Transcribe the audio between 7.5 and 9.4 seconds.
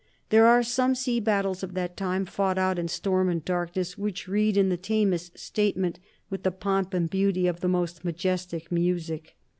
the most majestic music.